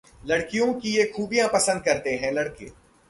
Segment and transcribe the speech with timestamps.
[0.27, 2.71] लड़कियों की ये खूबियां पसंद करते हैं लड़के...